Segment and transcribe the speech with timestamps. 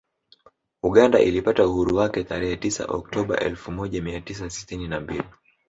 [0.83, 5.23] Uganda ilipata uhuru wake tarehe tisa Oktoba elfu moja mia tisa sitini na mbili